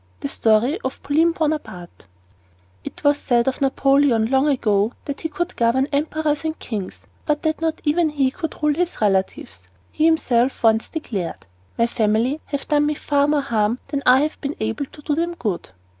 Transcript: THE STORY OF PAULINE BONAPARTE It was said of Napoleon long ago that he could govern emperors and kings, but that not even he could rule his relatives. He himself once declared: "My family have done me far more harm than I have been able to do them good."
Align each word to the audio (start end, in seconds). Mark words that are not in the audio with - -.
THE 0.21 0.29
STORY 0.29 0.79
OF 0.83 1.03
PAULINE 1.03 1.33
BONAPARTE 1.33 2.05
It 2.83 3.03
was 3.03 3.19
said 3.19 3.47
of 3.47 3.61
Napoleon 3.61 4.31
long 4.31 4.47
ago 4.47 4.93
that 5.05 5.21
he 5.21 5.29
could 5.29 5.55
govern 5.55 5.85
emperors 5.93 6.43
and 6.43 6.57
kings, 6.57 7.05
but 7.27 7.43
that 7.43 7.61
not 7.61 7.81
even 7.83 8.09
he 8.09 8.31
could 8.31 8.55
rule 8.63 8.73
his 8.73 8.99
relatives. 8.99 9.67
He 9.91 10.05
himself 10.05 10.63
once 10.63 10.89
declared: 10.89 11.45
"My 11.77 11.85
family 11.85 12.41
have 12.47 12.67
done 12.67 12.87
me 12.87 12.95
far 12.95 13.27
more 13.27 13.41
harm 13.41 13.77
than 13.89 14.01
I 14.07 14.21
have 14.21 14.41
been 14.41 14.55
able 14.59 14.85
to 14.87 15.01
do 15.03 15.13
them 15.13 15.35
good." 15.35 15.69